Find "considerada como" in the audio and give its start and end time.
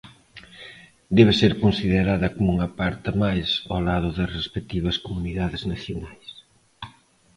1.63-2.49